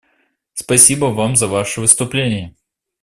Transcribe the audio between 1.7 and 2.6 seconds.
выступление.